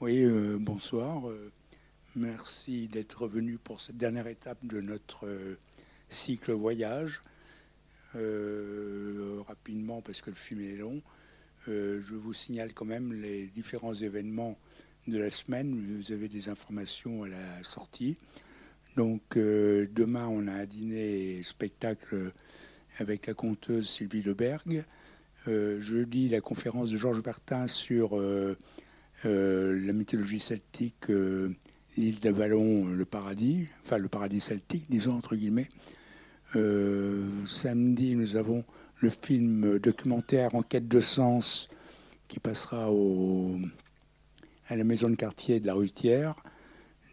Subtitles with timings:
[0.00, 1.28] Oui, euh, bonsoir.
[1.28, 1.52] Euh,
[2.16, 5.58] merci d'être venu pour cette dernière étape de notre euh,
[6.08, 7.20] cycle voyage.
[8.14, 11.02] rapidement, parce que le film est long,
[11.66, 14.58] je vous signale quand même les différents événements
[15.06, 16.00] de la semaine.
[16.00, 18.16] Vous avez des informations à la sortie.
[18.96, 22.32] Donc, demain, on a un dîner spectacle
[22.98, 24.82] avec la conteuse Sylvie Leberg.
[25.46, 28.18] jeudi, la conférence de Georges Bertin sur
[29.24, 31.50] la mythologie celtique, euh,
[31.96, 35.68] l'île d'Avalon, le paradis, enfin le paradis celtique, disons entre guillemets.
[36.56, 38.64] Euh, samedi, nous avons
[38.96, 41.68] le film documentaire En quête de sens
[42.28, 42.88] qui passera
[44.68, 46.34] à la maison de quartier de la Rutière.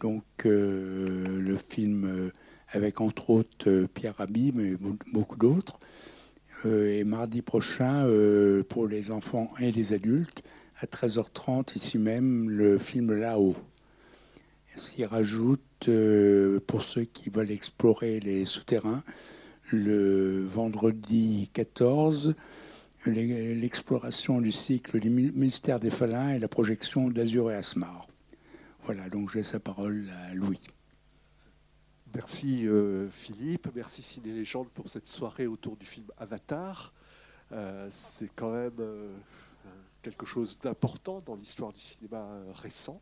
[0.00, 2.30] Donc le film
[2.68, 4.74] avec entre autres Pierre Rabhi, mais
[5.12, 5.78] beaucoup d'autres.
[6.64, 8.06] et mardi prochain,
[8.68, 10.42] pour les enfants et les adultes,
[10.82, 13.54] à 13h30, ici même, le film Là-haut.
[14.74, 19.04] S'y rajoute, euh, pour ceux qui veulent explorer les souterrains,
[19.70, 22.34] le vendredi 14,
[23.06, 28.06] l'exploration du cycle du mystère des Falins et la projection d'Azur et Asmar.
[28.84, 30.60] Voilà, donc j'ai sa parole à Louis.
[32.14, 36.92] Merci euh, Philippe, merci Ciné Légende pour cette soirée autour du film Avatar.
[37.52, 38.80] Euh, c'est quand même
[40.02, 43.00] quelque chose d'important dans l'histoire du cinéma euh, récent.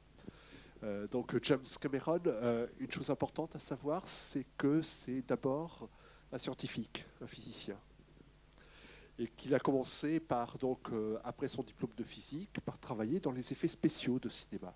[0.83, 5.89] Euh, donc James Cameron, euh, une chose importante à savoir, c'est que c'est d'abord
[6.33, 7.77] un scientifique, un physicien,
[9.19, 10.89] et qu'il a commencé par donc
[11.25, 14.73] après son diplôme de physique par travailler dans les effets spéciaux de cinéma.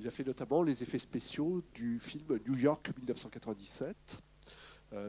[0.00, 3.96] Il a fait notamment les effets spéciaux du film New York 1997,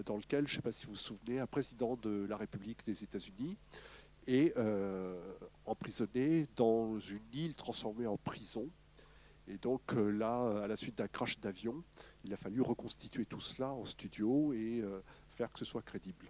[0.05, 2.85] dans lequel, je ne sais pas si vous vous souvenez, un président de la République
[2.85, 3.57] des États-Unis
[4.27, 5.19] et euh,
[5.65, 8.69] emprisonné dans une île transformée en prison.
[9.47, 11.83] Et donc euh, là, à la suite d'un crash d'avion,
[12.23, 16.27] il a fallu reconstituer tout cela en studio et euh, faire que ce soit crédible.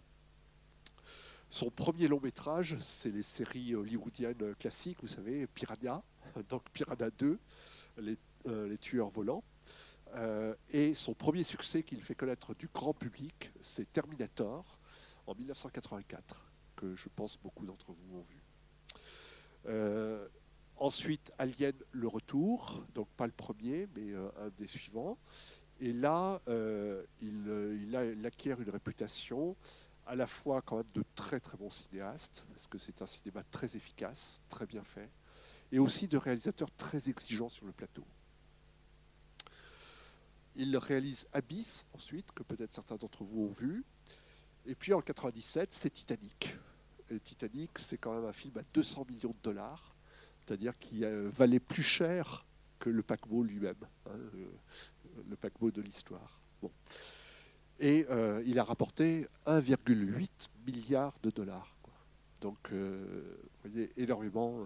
[1.50, 6.02] Son premier long métrage, c'est les séries hollywoodiennes classiques, vous savez, Piranha,
[6.50, 7.38] donc Piranha 2,
[7.98, 9.44] les, les tueurs volants.
[10.70, 14.80] et son premier succès qu'il fait connaître du grand public, c'est Terminator
[15.28, 16.51] en 1984
[16.96, 18.42] je pense beaucoup d'entre vous ont vu.
[19.68, 20.28] Euh,
[20.78, 25.18] ensuite, Alien le retour, donc pas le premier, mais euh, un des suivants.
[25.80, 29.56] Et là, euh, il, acquiert une réputation
[30.06, 33.44] à la fois quand même de très très bon cinéaste, parce que c'est un cinéma
[33.52, 35.10] très efficace, très bien fait,
[35.72, 38.04] et aussi de réalisateur très exigeant sur le plateau.
[40.56, 43.86] Il réalise Abyss ensuite, que peut-être certains d'entre vous ont vu.
[44.66, 46.58] Et puis en 97, c'est Titanic.
[47.20, 49.96] Titanic, c'est quand même un film à 200 millions de dollars,
[50.40, 52.46] c'est-à-dire qui euh, valait plus cher
[52.80, 53.76] que le paquebot lui-même,
[54.08, 54.18] hein,
[55.30, 56.42] le, paquebot de l'histoire.
[57.80, 60.30] Et euh, il a rapporté 1,8
[60.66, 61.76] milliard de dollars.
[62.40, 64.66] Donc, euh, vous voyez, énormément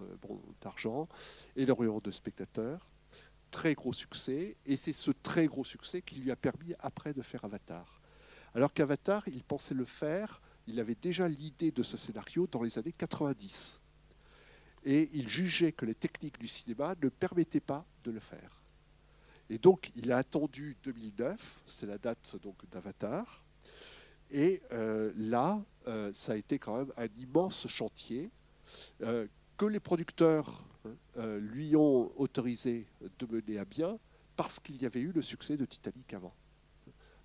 [0.61, 1.09] d'argent,
[1.55, 2.91] énormément de spectateurs,
[3.51, 7.21] très gros succès, et c'est ce très gros succès qui lui a permis après de
[7.21, 8.01] faire Avatar.
[8.53, 12.77] Alors qu'Avatar, il pensait le faire il avait déjà l'idée de ce scénario dans les
[12.77, 13.81] années 90.
[14.85, 18.61] Et il jugeait que les techniques du cinéma ne permettaient pas de le faire.
[19.49, 23.45] Et donc, il a attendu 2009, c'est la date donc d'Avatar.
[24.31, 28.31] Et euh, là, euh, ça a été quand même un immense chantier
[29.01, 29.27] euh,
[29.57, 30.63] que les producteurs
[31.15, 32.85] lui ont autorisé
[33.17, 33.97] de mener à bien
[34.35, 36.33] parce qu'il y avait eu le succès de Titanic avant.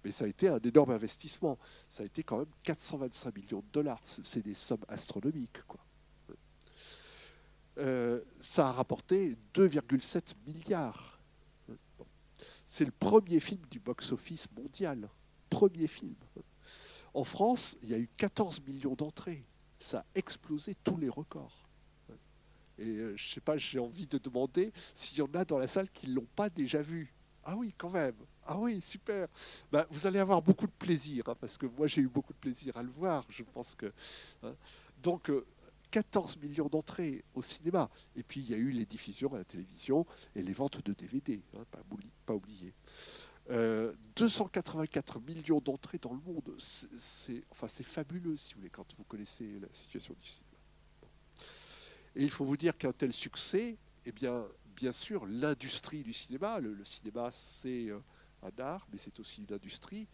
[0.04, 1.58] Mais ça a été un énorme investissement.
[1.88, 4.00] Ça a été quand même 425 millions de dollars.
[4.02, 5.62] C'est des sommes astronomiques.
[5.66, 5.80] Quoi.
[7.78, 11.18] Euh, ça a rapporté 2,7 milliards.
[12.66, 15.08] C'est le premier film du box-office mondial.
[15.48, 16.16] Premier film.
[17.14, 19.44] En France, il y a eu 14 millions d'entrées.
[19.78, 21.68] Ça a explosé tous les records.
[22.78, 25.68] Et euh, je sais pas, j'ai envie de demander s'il y en a dans la
[25.68, 27.12] salle qui ne l'ont pas déjà vu.
[27.44, 28.14] Ah oui, quand même.
[28.46, 29.28] Ah oui, super.
[29.70, 32.38] Bah, vous allez avoir beaucoup de plaisir, hein, parce que moi j'ai eu beaucoup de
[32.38, 33.24] plaisir à le voir.
[33.28, 33.92] Je pense que.
[34.42, 34.54] Hein.
[35.02, 35.30] Donc,
[35.90, 37.90] 14 euh, millions d'entrées au cinéma.
[38.16, 40.04] Et puis il y a eu les diffusions à la télévision
[40.34, 41.64] et les ventes de DVD, hein,
[42.26, 42.74] pas, oublier.
[44.16, 49.04] 284 euh, millions d'entrées dans le monde, c'est enfin, fabuleux si vous voulez, quand vous
[49.04, 50.50] connaissez la situation du cinéma.
[52.14, 54.46] Et il faut vous dire qu'un tel succès, eh bien,
[54.80, 58.00] bien sûr, l'industrie du cinéma, le, cinéma c'est euh,
[58.42, 60.08] un art, mais c'est aussi une industrie,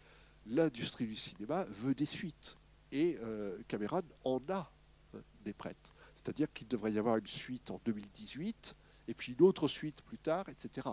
[0.45, 2.57] l'industrie du cinéma veut des suites.
[2.91, 4.69] Et euh, Cameron en a
[5.15, 5.93] euh, des prêtes.
[6.15, 8.75] C'est-à-dire qu'il devrait y avoir une suite en 2018
[9.07, 10.85] et puis une autre suite plus tard, etc.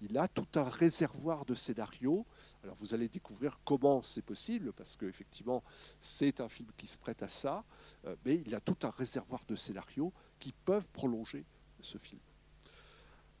[0.00, 2.24] Il a tout un réservoir de scénarios.
[2.64, 5.62] Alors vous allez découvrir comment c'est possible, parce qu'effectivement,
[6.00, 7.62] c'est un film qui se prête à ça,
[8.06, 11.44] euh, mais il a tout un réservoir de scénarios qui peuvent prolonger
[11.82, 12.22] ce film.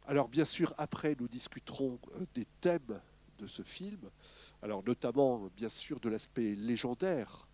[0.08, 2.98] Alors bien sûr, après, nous discuterons euh, des thèmes
[3.38, 4.08] de ce film,
[4.62, 7.46] alors notamment bien sûr de l'aspect légendaire,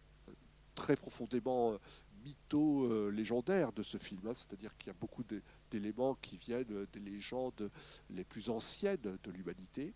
[0.77, 1.77] très profondément
[2.25, 4.33] mytho-légendaire de ce film, hein.
[4.35, 5.25] c'est-à-dire qu'il y a beaucoup
[5.69, 7.71] d'éléments qui viennent des légendes
[8.11, 9.93] les plus anciennes de l'humanité.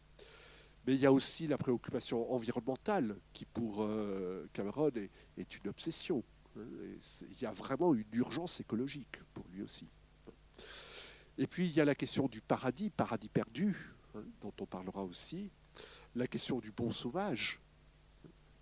[0.85, 4.91] Mais il y a aussi la préoccupation environnementale qui, pour euh, Cameron,
[5.37, 6.25] est, une obsession.
[6.57, 9.89] Il y a vraiment une urgence écologique pour lui aussi.
[11.39, 15.05] Et puis il y a la question du paradis, paradis perdu, hein, dont on parlera
[15.05, 15.51] aussi,
[16.17, 17.61] la question du bon sauvage,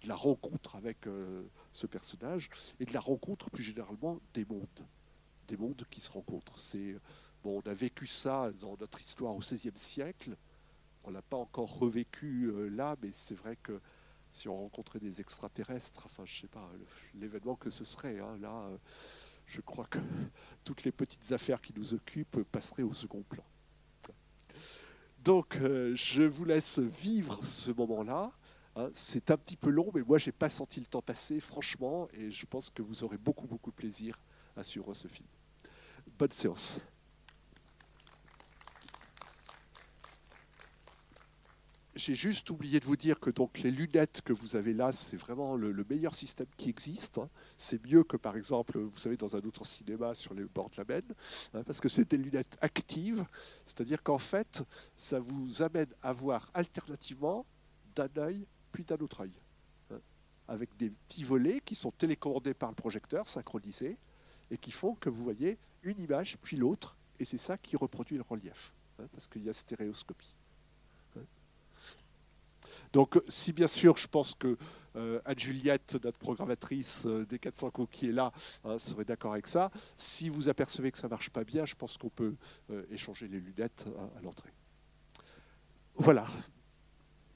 [0.03, 1.43] de la rencontre avec euh,
[1.73, 4.87] ce personnage et de la rencontre plus généralement des mondes,
[5.49, 6.59] des mondes qui se rencontrent.
[6.59, 6.97] C'est
[7.43, 10.37] bon, on a vécu ça dans notre histoire au XVIe siècle.
[11.05, 13.81] On l'a pas encore revécu euh, là, mais c'est vrai que
[14.31, 16.71] si on rencontrait des extraterrestres, enfin je sais pas
[17.15, 18.19] l'événement que ce serait.
[18.19, 18.77] Hein, là, euh,
[19.47, 19.99] je crois que
[20.65, 23.45] toutes les petites affaires qui nous occupent passeraient au second plan.
[25.25, 28.33] Donc, je vous laisse vivre ce moment-là.
[28.77, 31.41] Hein, c'est un petit peu long, mais moi, je n'ai pas senti le temps passer,
[31.41, 34.21] franchement, et je pense que vous aurez beaucoup, beaucoup de plaisir
[34.55, 35.27] à suivre ce film.
[36.19, 36.81] Bonne séance.
[41.97, 45.17] J'ai juste oublié de vous dire que donc les lunettes que vous avez là, c'est
[45.17, 47.17] vraiment le, meilleur système qui existe.
[47.17, 47.31] Hein.
[47.57, 50.77] C'est mieux que par exemple, vous savez, dans un autre cinéma sur les bords de
[50.77, 51.15] la Maine,
[51.55, 53.25] hein, parce que c'est des lunettes actives,
[53.65, 54.63] c'est-à-dire qu'en fait,
[54.95, 57.47] ça vous amène à voir alternativement
[57.95, 59.33] d'un œil puis d'un autre œil,
[59.91, 59.99] hein,
[60.49, 63.97] avec des petits volets qui sont télécommandés par le projecteur, synchronisés,
[64.51, 68.19] et qui font que vous voyez une image puis l'autre, et c'est ça qui reproduit
[68.19, 68.75] le relief,
[69.13, 70.37] parce qu'il y a stéréoscopie.
[72.87, 72.91] Hein.
[72.93, 74.57] Donc, si bien sûr, je pense que
[74.97, 78.33] euh, Anne-Juliette, notre programmatrice euh, des 400 coups qui est là,
[78.79, 79.71] serait d'accord avec ça.
[79.97, 82.35] Si vous apercevez que ça marche pas bien, je pense qu'on peut
[82.71, 83.87] euh, échanger les lunettes
[84.19, 84.51] à l'entrée.
[85.97, 86.27] Voilà,